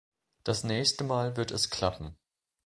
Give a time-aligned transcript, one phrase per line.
[0.43, 2.17] Das nächste Mal wird es klappen.